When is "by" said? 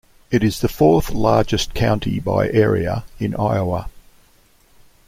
2.19-2.49